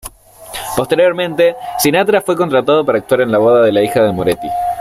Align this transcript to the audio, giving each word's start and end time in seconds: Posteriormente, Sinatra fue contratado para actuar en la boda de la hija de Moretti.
Posteriormente, 0.75 1.55
Sinatra 1.77 2.21
fue 2.23 2.35
contratado 2.35 2.83
para 2.83 2.97
actuar 2.97 3.21
en 3.21 3.31
la 3.31 3.37
boda 3.37 3.61
de 3.61 3.71
la 3.71 3.83
hija 3.83 4.01
de 4.01 4.11
Moretti. 4.11 4.47